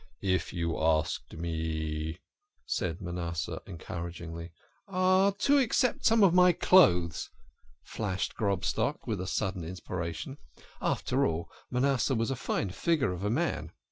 [0.23, 2.21] "If you asked me"
[2.65, 4.51] said Manasseh encouragingly.
[4.89, 7.29] "To accept some of my clothes,"
[7.83, 10.39] flashed Grobstock, with a sudden inspiration.
[10.81, 13.73] After all, Manasseh was a fine figure of a man.